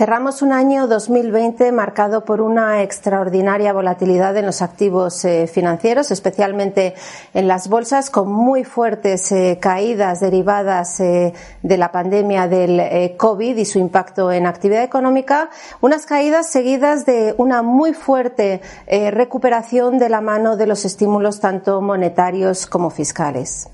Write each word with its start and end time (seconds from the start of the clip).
Cerramos 0.00 0.40
un 0.40 0.54
año 0.54 0.86
2020 0.86 1.72
marcado 1.72 2.24
por 2.24 2.40
una 2.40 2.82
extraordinaria 2.82 3.74
volatilidad 3.74 4.34
en 4.38 4.46
los 4.46 4.62
activos 4.62 5.22
eh, 5.26 5.46
financieros, 5.46 6.10
especialmente 6.10 6.94
en 7.34 7.46
las 7.46 7.68
bolsas, 7.68 8.08
con 8.08 8.32
muy 8.32 8.64
fuertes 8.64 9.30
eh, 9.30 9.58
caídas 9.60 10.20
derivadas 10.20 11.00
eh, 11.00 11.34
de 11.62 11.76
la 11.76 11.92
pandemia 11.92 12.48
del 12.48 13.14
COVID 13.18 13.58
y 13.58 13.66
su 13.66 13.78
impacto 13.78 14.32
en 14.32 14.46
actividad 14.46 14.84
económica, 14.84 15.50
unas 15.82 16.06
caídas 16.06 16.46
seguidas 16.46 17.04
de 17.04 17.34
una 17.36 17.60
muy 17.60 17.92
fuerte 17.92 18.62
recuperación 18.88 19.98
de 19.98 20.08
la 20.08 20.22
mano 20.22 20.56
de 20.56 20.66
los 20.66 20.86
estímulos 20.86 21.40
tanto 21.40 21.82
monetarios 21.82 22.64
como 22.64 22.88
fiscales. 22.88 23.68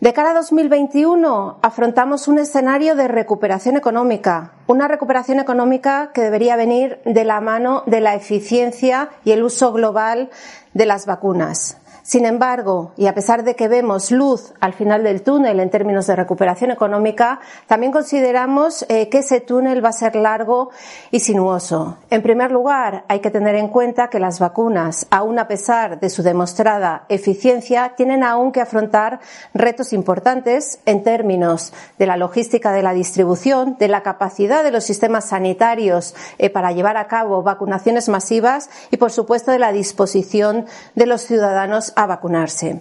De 0.00 0.12
cara 0.12 0.30
a 0.30 0.34
2021 0.34 1.58
afrontamos 1.62 2.26
un 2.26 2.38
escenario 2.38 2.96
de 2.96 3.06
recuperación 3.06 3.76
económica, 3.76 4.52
una 4.66 4.88
recuperación 4.88 5.38
económica 5.38 6.10
que 6.12 6.20
debería 6.20 6.56
venir 6.56 7.00
de 7.04 7.24
la 7.24 7.40
mano 7.40 7.84
de 7.86 8.00
la 8.00 8.14
eficiencia 8.14 9.10
y 9.24 9.30
el 9.30 9.44
uso 9.44 9.72
global 9.72 10.30
de 10.74 10.86
las 10.86 11.06
vacunas. 11.06 11.78
Sin 12.06 12.26
embargo, 12.26 12.92
y 12.98 13.06
a 13.06 13.14
pesar 13.14 13.44
de 13.44 13.56
que 13.56 13.66
vemos 13.66 14.10
luz 14.10 14.52
al 14.60 14.74
final 14.74 15.02
del 15.04 15.22
túnel 15.22 15.58
en 15.58 15.70
términos 15.70 16.06
de 16.06 16.14
recuperación 16.14 16.70
económica, 16.70 17.40
también 17.66 17.92
consideramos 17.92 18.84
eh, 18.90 19.08
que 19.08 19.20
ese 19.20 19.40
túnel 19.40 19.82
va 19.82 19.88
a 19.88 19.92
ser 19.94 20.14
largo 20.14 20.68
y 21.10 21.20
sinuoso. 21.20 21.96
En 22.10 22.20
primer 22.20 22.52
lugar, 22.52 23.06
hay 23.08 23.20
que 23.20 23.30
tener 23.30 23.54
en 23.54 23.68
cuenta 23.68 24.10
que 24.10 24.20
las 24.20 24.38
vacunas, 24.38 25.06
aun 25.10 25.38
a 25.38 25.48
pesar 25.48 25.98
de 25.98 26.10
su 26.10 26.22
demostrada 26.22 27.06
eficiencia, 27.08 27.94
tienen 27.96 28.22
aún 28.22 28.52
que 28.52 28.60
afrontar 28.60 29.20
retos 29.54 29.94
importantes 29.94 30.80
en 30.84 31.04
términos 31.04 31.72
de 31.98 32.04
la 32.06 32.18
logística 32.18 32.72
de 32.72 32.82
la 32.82 32.92
distribución, 32.92 33.78
de 33.78 33.88
la 33.88 34.02
capacidad 34.02 34.62
de 34.62 34.72
los 34.72 34.84
sistemas 34.84 35.30
sanitarios 35.30 36.14
eh, 36.36 36.50
para 36.50 36.72
llevar 36.72 36.98
a 36.98 37.08
cabo 37.08 37.42
vacunaciones 37.42 38.10
masivas 38.10 38.68
y, 38.90 38.98
por 38.98 39.10
supuesto, 39.10 39.52
de 39.52 39.58
la 39.58 39.72
disposición 39.72 40.66
de 40.94 41.06
los 41.06 41.22
ciudadanos 41.22 41.93
a 41.96 42.06
vacunarse. 42.06 42.80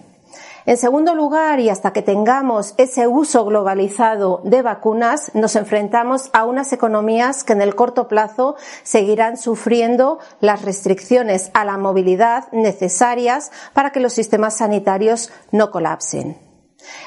En 0.65 0.77
segundo 0.77 1.13
lugar, 1.13 1.59
y 1.59 1.69
hasta 1.69 1.91
que 1.91 2.01
tengamos 2.01 2.73
ese 2.77 3.05
uso 3.05 3.43
globalizado 3.43 4.39
de 4.45 4.61
vacunas, 4.61 5.31
nos 5.33 5.57
enfrentamos 5.57 6.29
a 6.31 6.45
unas 6.45 6.71
economías 6.71 7.43
que 7.43 7.51
en 7.51 7.61
el 7.61 7.75
corto 7.75 8.07
plazo 8.07 8.55
seguirán 8.83 9.35
sufriendo 9.35 10.19
las 10.39 10.61
restricciones 10.61 11.51
a 11.53 11.65
la 11.65 11.77
movilidad 11.77 12.49
necesarias 12.53 13.51
para 13.73 13.91
que 13.91 13.99
los 13.99 14.13
sistemas 14.13 14.57
sanitarios 14.57 15.33
no 15.51 15.69
colapsen. 15.69 16.37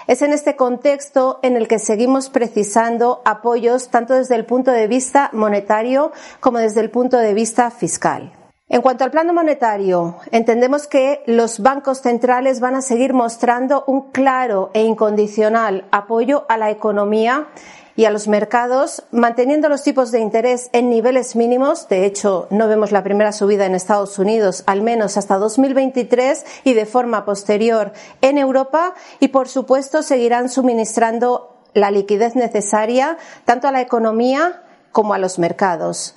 Es 0.07 0.21
en 0.21 0.33
este 0.33 0.57
contexto 0.57 1.39
en 1.43 1.57
el 1.57 1.67
que 1.67 1.79
seguimos 1.79 2.29
precisando 2.29 3.23
apoyos 3.25 3.89
tanto 3.89 4.15
desde 4.15 4.35
el 4.35 4.45
punto 4.45 4.71
de 4.71 4.87
vista 4.87 5.31
monetario 5.33 6.13
como 6.41 6.59
desde 6.59 6.81
el 6.81 6.91
punto 6.91 7.17
de 7.17 7.33
vista 7.33 7.71
fiscal. 7.71 8.33
En 8.69 8.83
cuanto 8.83 9.05
al 9.05 9.13
plano 9.13 9.33
monetario, 9.33 10.17
entendemos 10.33 10.89
que 10.89 11.23
los 11.27 11.61
bancos 11.61 12.01
centrales 12.01 12.59
van 12.59 12.75
a 12.75 12.83
seguir 12.83 13.13
mostrando 13.13 13.85
un 13.87 14.11
claro 14.11 14.71
e 14.75 14.83
incondicional 14.83 15.87
apoyo 15.93 16.47
a 16.49 16.57
la 16.57 16.73
economía 16.73 17.47
y 17.95 18.07
a 18.07 18.11
los 18.11 18.27
mercados, 18.27 19.05
manteniendo 19.13 19.69
los 19.69 19.85
tipos 19.85 20.11
de 20.11 20.19
interés 20.19 20.69
en 20.73 20.91
niveles 20.91 21.37
mínimos. 21.37 21.89
De 21.89 22.07
hecho, 22.07 22.49
no 22.51 22.67
vemos 22.67 22.91
la 22.91 23.05
primera 23.05 23.31
subida 23.31 23.67
en 23.67 23.77
Estados 23.77 24.19
Unidos, 24.19 24.65
al 24.67 24.83
menos 24.83 25.17
hasta 25.17 25.37
2023 25.37 26.45
y 26.65 26.75
de 26.75 26.87
forma 26.87 27.25
posterior 27.25 27.93
en 28.21 28.37
Europa. 28.37 28.95
Y, 29.21 29.29
por 29.29 29.47
supuesto, 29.47 30.03
seguirán 30.03 30.49
suministrando 30.49 31.57
la 31.73 31.93
liquidez 31.93 32.35
necesaria 32.35 33.17
tanto 33.45 33.69
a 33.69 33.73
la 33.73 33.81
economía 33.81 34.65
como 34.91 35.15
a 35.15 35.19
los 35.19 35.39
mercados. 35.39 36.17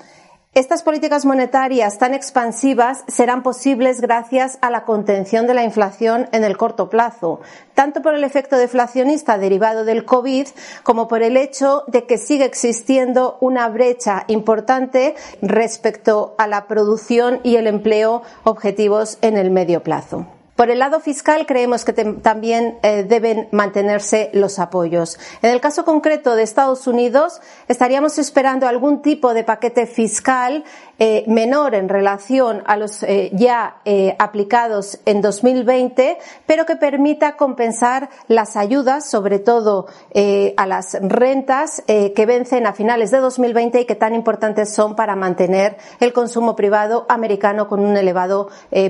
Estas 0.55 0.81
políticas 0.81 1.25
monetarias 1.25 1.99
tan 1.99 2.15
expansivas 2.15 3.03
serán 3.07 3.43
posibles 3.43 4.01
gracias 4.01 4.57
a 4.61 4.71
la 4.71 4.83
contención 4.83 5.45
de 5.45 5.53
la 5.53 5.63
inflación 5.63 6.27
en 6.31 6.43
el 6.43 6.57
corto 6.57 6.89
plazo, 6.89 7.39
tanto 7.75 8.01
por 8.01 8.15
el 8.15 8.23
efecto 8.23 8.57
deflacionista 8.57 9.37
derivado 9.37 9.85
del 9.85 10.05
COVID 10.05 10.47
como 10.81 11.07
por 11.07 11.21
el 11.21 11.37
hecho 11.37 11.83
de 11.85 12.07
que 12.07 12.17
sigue 12.17 12.45
existiendo 12.45 13.37
una 13.41 13.69
brecha 13.69 14.23
importante 14.27 15.13
respecto 15.43 16.33
a 16.39 16.47
la 16.47 16.65
producción 16.65 17.41
y 17.43 17.57
el 17.57 17.67
empleo 17.67 18.23
objetivos 18.43 19.19
en 19.21 19.37
el 19.37 19.51
medio 19.51 19.83
plazo. 19.83 20.38
Por 20.59 20.69
el 20.69 20.79
lado 20.79 20.99
fiscal, 20.99 21.45
creemos 21.45 21.85
que 21.85 21.93
también 21.93 22.79
eh, 22.83 23.05
deben 23.07 23.47
mantenerse 23.53 24.29
los 24.33 24.59
apoyos. 24.59 25.17
En 25.41 25.51
el 25.51 25.61
caso 25.61 25.85
concreto 25.85 26.35
de 26.35 26.43
Estados 26.43 26.85
Unidos, 26.85 27.39
estaríamos 27.69 28.17
esperando 28.17 28.67
algún 28.67 29.01
tipo 29.01 29.33
de 29.33 29.45
paquete 29.45 29.85
fiscal 29.85 30.65
eh, 30.97 31.23
menor 31.27 31.75
en 31.75 31.87
relación 31.87 32.61
a 32.65 32.75
los 32.75 33.03
eh, 33.03 33.31
ya 33.31 33.77
aplicados 34.19 34.99
en 35.05 35.21
2020, 35.21 36.17
pero 36.45 36.65
que 36.65 36.75
permita 36.75 37.37
compensar 37.37 38.09
las 38.27 38.57
ayudas, 38.57 39.09
sobre 39.09 39.39
todo 39.39 39.87
a 40.57 40.65
las 40.65 40.97
rentas 41.01 41.81
que 41.87 42.25
vencen 42.25 42.67
a 42.67 42.73
finales 42.73 43.11
de 43.11 43.19
2020 43.19 43.79
y 43.79 43.85
que 43.85 43.95
tan 43.95 44.13
importantes 44.13 44.73
son 44.73 44.97
para 44.97 45.15
mantener 45.15 45.77
el 46.01 46.11
consumo 46.11 46.57
privado 46.57 47.05
americano 47.07 47.69
con 47.69 47.79
un 47.79 47.95
elevado 47.95 48.49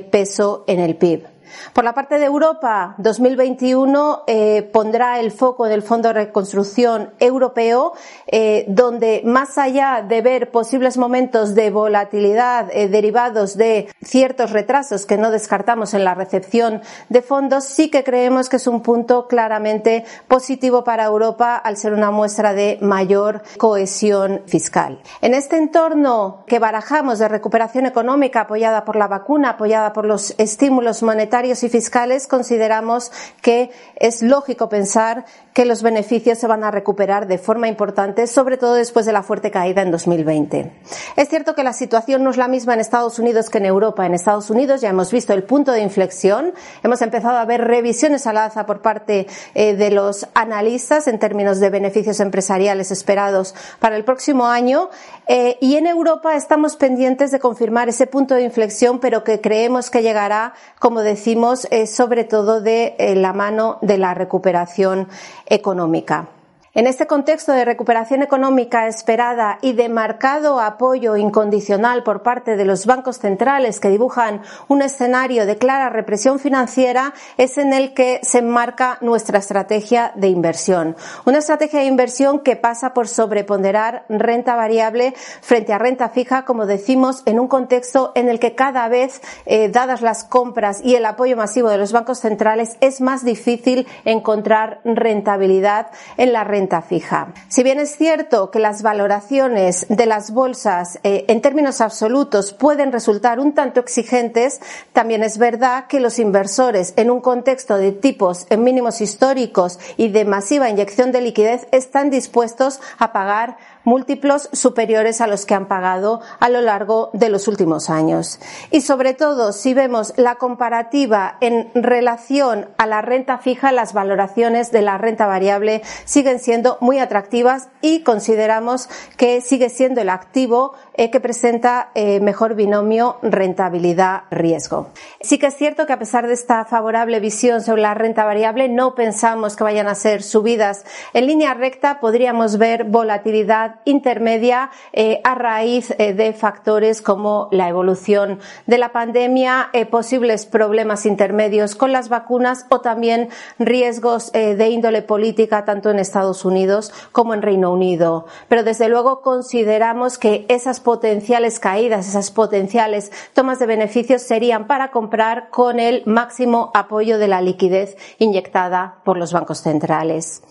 peso 0.10 0.64
en 0.66 0.80
el 0.80 0.96
PIB. 0.96 1.39
Por 1.74 1.84
la 1.84 1.94
parte 1.94 2.20
de 2.20 2.26
Europa, 2.26 2.96
2021 2.98 4.24
eh, 4.28 4.70
pondrá 4.72 5.20
el 5.20 5.32
foco 5.32 5.66
en 5.66 5.72
el 5.72 5.82
Fondo 5.82 6.10
de 6.10 6.26
Reconstrucción 6.26 7.12
Europeo, 7.20 7.94
eh, 8.28 8.66
donde 8.68 9.22
más 9.26 9.58
allá 9.58 10.04
de 10.08 10.22
ver 10.22 10.52
posibles 10.52 10.98
momentos 10.98 11.56
de 11.56 11.70
volatilidad 11.70 12.70
eh, 12.72 12.88
derivados 12.88 13.58
de 13.58 13.90
ciertos 14.04 14.52
retrasos 14.52 15.06
que 15.06 15.18
no 15.18 15.32
descartamos 15.32 15.94
en 15.94 16.04
la 16.04 16.16
recepción 16.16 16.82
de 17.10 17.22
fondos, 17.22 17.66
sí 17.66 17.90
que 17.90 18.04
creemos 18.04 18.50
que 18.50 18.58
es 18.58 18.68
un 18.68 18.82
punto 18.82 19.28
claramente 19.28 20.06
positivo 20.28 20.84
para 20.84 21.06
Europa 21.06 21.56
al 21.56 21.78
ser 21.78 21.94
una 21.94 22.12
muestra 22.12 22.54
de 22.54 22.78
mayor 22.82 23.42
cohesión 23.58 24.42
fiscal. 24.46 25.02
En 25.22 25.34
este 25.34 25.58
entorno 25.58 26.44
que 26.48 26.60
barajamos 26.60 27.20
de 27.20 27.28
recuperación 27.28 27.86
económica 27.86 28.42
apoyada 28.42 28.86
por 28.86 28.96
la 28.96 29.08
vacuna, 29.08 29.52
apoyada 29.52 29.94
por 29.94 30.06
los 30.06 30.36
estímulos 30.38 31.04
monetarios, 31.04 31.39
y 31.40 31.70
fiscales 31.70 32.28
consideramos 32.28 33.12
que 33.42 33.72
es 33.96 34.22
lógico 34.22 34.68
pensar 34.68 35.26
que 35.54 35.64
los 35.66 35.82
beneficios 35.82 36.38
se 36.38 36.48
van 36.48 36.64
a 36.64 36.72
recuperar 36.72 37.28
de 37.28 37.38
forma 37.38 37.68
importante, 37.68 38.28
sobre 38.28 38.58
todo 38.58 38.74
después 38.74 39.06
de 39.06 39.14
la 39.14 39.24
fuerte 39.24 39.52
caída 39.52 39.82
en 39.82 39.92
2020. 39.92 40.72
Es 41.16 41.30
cierto 41.30 41.56
que 41.56 41.64
la 41.64 41.74
situación 41.74 42.24
no 42.24 42.30
es 42.30 42.38
la 42.38 42.48
misma 42.48 42.74
en 42.74 42.82
Estados 42.82 43.20
Unidos 43.20 43.50
que 43.50 43.60
en 43.60 43.66
Europa. 43.66 44.06
En 44.06 44.14
Estados 44.14 44.50
Unidos 44.50 44.82
ya 44.82 44.90
hemos 44.90 45.12
visto 45.12 45.34
el 45.34 45.44
punto 45.44 45.72
de 45.72 45.82
inflexión, 45.82 46.54
hemos 46.84 47.02
empezado 47.02 47.38
a 47.38 47.46
ver 47.46 47.62
revisiones 47.62 48.28
al 48.28 48.38
alza 48.38 48.66
por 48.66 48.82
parte 48.82 49.28
eh, 49.54 49.76
de 49.76 49.92
los 49.92 50.28
analistas 50.34 51.08
en 51.08 51.20
términos 51.20 51.60
de 51.60 51.70
beneficios 51.70 52.20
empresariales 52.20 52.92
esperados 52.92 53.56
para 53.80 53.96
el 53.96 54.04
próximo 54.04 54.48
año 54.48 54.90
eh, 55.28 55.58
y 55.62 55.76
en 55.76 55.88
Europa 55.88 56.36
estamos 56.36 56.76
pendientes 56.76 57.32
de 57.32 57.40
confirmar 57.40 57.90
ese 57.90 58.08
punto 58.08 58.36
de 58.36 58.44
inflexión, 58.44 59.00
pero 59.00 59.24
que 59.24 59.42
creemos 59.42 59.90
que 59.90 60.02
llegará, 60.02 60.54
como 60.80 61.02
decimos, 61.30 61.68
eh, 61.70 61.86
sobre 61.86 62.24
todo 62.24 62.60
de 62.60 62.96
la 63.16 63.34
mano 63.34 63.78
de 63.84 64.00
la 64.00 64.16
recuperación 64.16 65.08
económica. 65.46 66.28
En 66.76 66.86
este 66.86 67.08
contexto 67.08 67.52
de 67.52 67.66
recuperación 67.66 68.22
económica 68.22 68.88
esperada 68.88 69.58
y 69.64 69.74
de 69.74 69.90
marcado 69.90 70.60
apoyo 70.60 71.18
incondicional 71.18 72.04
por 72.04 72.22
parte 72.22 72.58
de 72.58 72.64
los 72.64 72.86
bancos 72.86 73.18
centrales 73.18 73.80
que 73.80 73.90
dibujan 73.90 74.44
un 74.68 74.84
escenario 74.84 75.48
de 75.48 75.58
clara 75.58 75.90
represión 75.90 76.38
financiera, 76.38 77.16
es 77.38 77.58
en 77.58 77.74
el 77.74 77.96
que 77.96 78.20
se 78.22 78.38
enmarca 78.38 79.00
nuestra 79.02 79.40
estrategia 79.40 80.12
de 80.14 80.28
inversión. 80.28 80.96
Una 81.26 81.40
estrategia 81.40 81.80
de 81.80 81.88
inversión 81.88 82.42
que 82.42 82.56
pasa 82.56 82.94
por 82.94 83.08
sobreponderar 83.08 84.06
renta 84.08 84.56
variable 84.56 85.16
frente 85.42 85.74
a 85.74 85.80
renta 85.80 86.10
fija, 86.10 86.46
como 86.46 86.68
decimos, 86.68 87.24
en 87.26 87.40
un 87.40 87.48
contexto 87.48 88.12
en 88.14 88.30
el 88.30 88.40
que 88.40 88.54
cada 88.54 88.88
vez, 88.90 89.24
eh, 89.48 89.70
dadas 89.70 90.04
las 90.04 90.24
compras 90.24 90.82
y 90.84 90.94
el 90.94 91.08
apoyo 91.08 91.36
masivo 91.36 91.70
de 91.70 91.80
los 91.80 91.94
bancos 91.94 92.20
centrales, 92.20 92.78
es 92.80 93.02
más 93.02 93.26
difícil 93.26 93.88
encontrar 94.06 94.82
rentabilidad 94.84 95.88
en 96.18 96.32
la 96.32 96.44
renta 96.44 96.60
fija. 96.82 97.34
Si 97.48 97.64
bien 97.64 97.80
es 97.80 97.96
cierto 97.96 98.52
que 98.52 98.60
las 98.60 98.82
valoraciones 98.82 99.86
de 99.90 100.06
las 100.06 100.32
bolsas 100.32 101.00
eh, 101.04 101.26
en 101.28 101.42
términos 101.42 101.82
absolutos 101.82 102.54
pueden 102.54 102.92
resultar 102.92 103.40
un 103.40 103.54
tanto 103.54 103.80
exigentes, 103.80 104.62
también 104.94 105.24
es 105.24 105.38
verdad 105.38 105.88
que 105.88 106.00
los 106.00 106.20
inversores 106.20 106.94
en 106.96 107.10
un 107.10 107.22
contexto 107.22 107.78
de 107.78 107.92
tipos 107.92 108.46
en 108.50 108.64
mínimos 108.64 109.02
históricos 109.02 109.80
y 109.98 110.10
de 110.10 110.26
masiva 110.26 110.70
inyección 110.70 111.12
de 111.12 111.22
liquidez 111.22 111.68
están 111.72 112.10
dispuestos 112.10 112.80
a 113.00 113.12
pagar 113.12 113.58
múltiplos 113.84 114.50
superiores 114.52 115.22
a 115.22 115.28
los 115.28 115.46
que 115.46 115.56
han 115.56 115.68
pagado 115.68 116.22
a 116.40 116.50
lo 116.50 116.62
largo 116.62 117.10
de 117.14 117.30
los 117.30 117.48
últimos 117.48 117.90
años. 117.90 118.40
Y 118.72 118.82
sobre 118.82 119.14
todo, 119.14 119.52
si 119.52 119.74
vemos 119.74 120.14
la 120.18 120.36
comparativa 120.36 121.38
en 121.42 121.72
relación 121.74 122.70
a 122.78 122.86
la 122.86 123.02
renta 123.02 123.38
fija, 123.40 123.72
las 123.72 123.94
valoraciones 123.94 124.72
de 124.72 124.82
la 124.82 124.98
renta 124.98 125.28
variable 125.28 125.82
siguen 126.06 126.40
siendo 126.40 126.49
muy 126.82 127.00
atractivas 127.00 127.70
y 127.82 128.02
consideramos 128.02 128.90
que 129.18 129.42
sigue 129.42 129.70
siendo 129.70 130.02
el 130.02 130.10
activo 130.10 130.74
que 131.08 131.22
presenta 131.22 131.92
eh, 131.96 132.20
mejor 132.20 132.56
binomio 132.56 133.18
rentabilidad-riesgo. 133.22 134.90
Sí 135.22 135.40
que 135.40 135.48
es 135.48 135.56
cierto 135.56 135.88
que 135.88 135.94
a 135.94 136.00
pesar 136.00 136.28
de 136.28 136.34
esta 136.34 136.66
favorable 136.66 137.22
visión 137.22 137.62
sobre 137.62 137.84
la 137.84 137.94
renta 137.94 138.26
variable, 138.26 138.68
no 138.68 138.96
pensamos 138.96 139.56
que 139.56 139.64
vayan 139.64 139.88
a 139.88 139.96
ser 139.96 140.22
subidas 140.24 140.84
en 141.14 141.28
línea 141.28 141.54
recta. 141.54 142.02
Podríamos 142.02 142.58
ver 142.58 142.84
volatilidad 142.84 143.80
intermedia 143.86 144.72
eh, 144.92 145.22
a 145.24 145.36
raíz 145.36 145.90
de 145.98 146.34
factores 146.34 147.02
como 147.02 147.48
la 147.52 147.70
evolución 147.70 148.40
de 148.68 148.78
la 148.78 148.92
pandemia, 148.92 149.70
posibles 149.90 150.46
problemas 150.46 151.06
intermedios 151.06 151.76
con 151.76 151.94
las 151.94 152.10
vacunas 152.10 152.66
o 152.70 152.82
también 152.82 153.30
riesgos 153.58 154.32
de 154.32 154.70
índole 154.70 155.02
política 155.02 155.64
tanto 155.64 155.90
en 155.92 156.00
Estados 156.00 156.44
Unidos 156.44 156.92
como 157.12 157.34
en 157.34 157.42
Reino 157.42 157.72
Unido. 157.72 158.26
Pero 158.48 158.64
desde 158.64 158.90
luego 158.90 159.22
consideramos 159.22 160.18
que 160.18 160.46
esas 160.50 160.80
potenciales 160.90 161.60
caídas, 161.60 162.08
esas 162.08 162.32
potenciales 162.32 163.12
tomas 163.34 163.60
de 163.60 163.68
beneficios 163.68 164.24
serían 164.24 164.66
para 164.66 164.90
comprar 164.90 165.52
con 165.52 165.80
el 165.80 166.02
máximo 166.08 166.72
apoyo 166.74 167.20
de 167.20 167.28
la 167.28 167.44
liquidez 167.44 167.96
inyectada 168.18 168.96
por 169.06 169.16
los 169.16 169.32
bancos 169.32 169.60
centrales. 169.60 170.42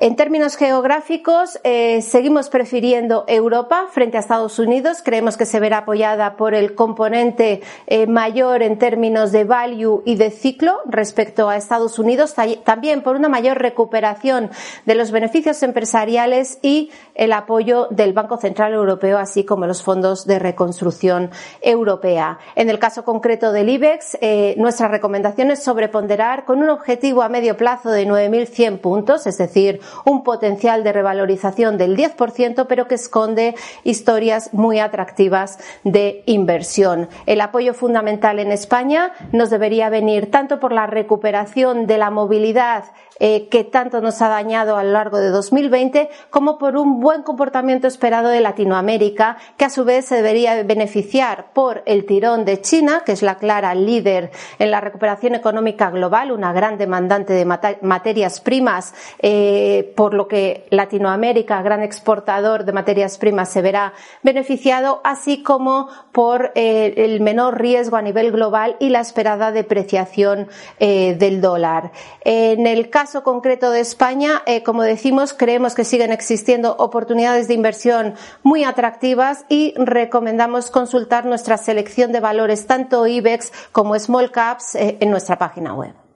En 0.00 0.14
términos 0.14 0.56
geográficos, 0.56 1.58
eh, 1.64 2.02
seguimos 2.02 2.50
prefiriendo 2.50 3.24
Europa 3.26 3.86
frente 3.90 4.16
a 4.16 4.20
Estados 4.20 4.60
Unidos. 4.60 5.02
Creemos 5.04 5.36
que 5.36 5.44
se 5.44 5.58
verá 5.58 5.78
apoyada 5.78 6.36
por 6.36 6.54
el 6.54 6.76
componente 6.76 7.62
eh, 7.88 8.06
mayor 8.06 8.62
en 8.62 8.78
términos 8.78 9.32
de 9.32 9.42
value 9.42 10.04
y 10.04 10.14
de 10.14 10.30
ciclo 10.30 10.76
respecto 10.86 11.48
a 11.48 11.56
Estados 11.56 11.98
Unidos, 11.98 12.36
también 12.62 13.02
por 13.02 13.16
una 13.16 13.28
mayor 13.28 13.58
recuperación 13.58 14.50
de 14.86 14.94
los 14.94 15.10
beneficios 15.10 15.60
empresariales 15.64 16.60
y 16.62 16.92
el 17.16 17.32
apoyo 17.32 17.88
del 17.90 18.12
Banco 18.12 18.36
Central 18.36 18.74
Europeo, 18.74 19.18
así 19.18 19.42
como 19.42 19.66
los 19.66 19.82
fondos 19.82 20.28
de 20.28 20.38
reconstrucción 20.38 21.32
europea. 21.60 22.38
En 22.54 22.70
el 22.70 22.78
caso 22.78 23.04
concreto 23.04 23.50
del 23.50 23.68
IBEX, 23.68 24.16
eh, 24.20 24.54
nuestra 24.58 24.86
recomendación 24.86 25.50
es 25.50 25.60
sobreponderar 25.60 26.44
con 26.44 26.62
un 26.62 26.70
objetivo 26.70 27.22
a 27.22 27.28
medio 27.28 27.56
plazo 27.56 27.90
de 27.90 28.06
9.100 28.06 28.78
puntos, 28.78 29.26
es 29.26 29.38
decir, 29.38 29.80
un 30.04 30.24
potencial 30.24 30.84
de 30.84 30.92
revalorización 30.92 31.78
del 31.78 31.96
10%, 31.96 32.66
pero 32.68 32.88
que 32.88 32.94
esconde 32.96 33.54
historias 33.84 34.52
muy 34.52 34.78
atractivas 34.78 35.58
de 35.84 36.22
inversión. 36.26 37.08
El 37.26 37.40
apoyo 37.40 37.74
fundamental 37.74 38.38
en 38.38 38.52
España 38.52 39.12
nos 39.32 39.50
debería 39.50 39.88
venir 39.88 40.30
tanto 40.30 40.60
por 40.60 40.72
la 40.72 40.86
recuperación 40.86 41.86
de 41.86 41.98
la 41.98 42.10
movilidad 42.10 42.84
eh, 43.20 43.48
que 43.48 43.64
tanto 43.64 44.00
nos 44.00 44.22
ha 44.22 44.28
dañado 44.28 44.76
a 44.76 44.84
lo 44.84 44.92
largo 44.92 45.18
de 45.18 45.30
2020, 45.30 46.08
como 46.30 46.56
por 46.56 46.76
un 46.76 47.00
buen 47.00 47.24
comportamiento 47.24 47.88
esperado 47.88 48.28
de 48.28 48.40
Latinoamérica, 48.40 49.38
que 49.56 49.64
a 49.64 49.70
su 49.70 49.84
vez 49.84 50.04
se 50.04 50.14
debería 50.14 50.62
beneficiar 50.62 51.52
por 51.52 51.82
el 51.86 52.06
tirón 52.06 52.44
de 52.44 52.60
China, 52.60 53.02
que 53.04 53.10
es 53.10 53.22
la 53.22 53.36
clara 53.36 53.74
líder 53.74 54.30
en 54.60 54.70
la 54.70 54.80
recuperación 54.80 55.34
económica 55.34 55.90
global, 55.90 56.30
una 56.30 56.52
gran 56.52 56.78
demandante 56.78 57.32
de 57.32 57.44
materias 57.44 58.40
primas, 58.40 58.94
eh, 59.18 59.77
por 59.82 60.14
lo 60.14 60.28
que 60.28 60.66
Latinoamérica, 60.70 61.62
gran 61.62 61.82
exportador 61.82 62.64
de 62.64 62.72
materias 62.72 63.18
primas, 63.18 63.50
se 63.50 63.62
verá 63.62 63.92
beneficiado, 64.22 65.00
así 65.04 65.42
como 65.42 65.88
por 66.12 66.52
eh, 66.54 66.94
el 66.96 67.20
menor 67.20 67.60
riesgo 67.60 67.96
a 67.96 68.02
nivel 68.02 68.32
global 68.32 68.76
y 68.80 68.90
la 68.90 69.00
esperada 69.00 69.52
depreciación 69.52 70.48
del 70.78 71.40
dólar. 71.40 71.92
En 72.22 72.66
el 72.66 72.90
caso 72.90 73.22
concreto 73.22 73.70
de 73.70 73.80
España, 73.80 74.42
eh, 74.46 74.62
como 74.62 74.82
decimos, 74.82 75.32
creemos 75.32 75.74
que 75.74 75.84
siguen 75.84 76.12
existiendo 76.12 76.76
oportunidades 76.78 77.48
de 77.48 77.54
inversión 77.54 78.14
muy 78.42 78.64
atractivas 78.64 79.44
y 79.48 79.74
recomendamos 79.76 80.70
consultar 80.70 81.24
nuestra 81.24 81.56
selección 81.56 82.12
de 82.12 82.20
valores, 82.20 82.66
tanto 82.66 83.06
IBEX 83.06 83.52
como 83.72 83.98
Small 83.98 84.30
Caps, 84.30 84.74
eh, 84.74 84.96
en 85.00 85.10
nuestra 85.10 85.38
página 85.38 85.74
web. 85.74 86.07